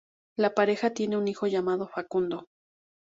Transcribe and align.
La 0.35 0.55
pareja 0.55 0.95
tiene 0.95 1.15
un 1.15 1.27
hijo 1.27 1.45
llamado 1.45 1.87
Facundo. 1.87 2.47